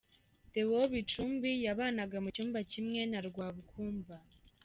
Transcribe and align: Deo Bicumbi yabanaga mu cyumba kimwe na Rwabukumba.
Deo 0.53 0.79
Bicumbi 0.93 1.51
yabanaga 1.65 2.17
mu 2.23 2.29
cyumba 2.35 2.59
kimwe 2.71 3.01
na 3.11 3.19
Rwabukumba. 3.27 4.15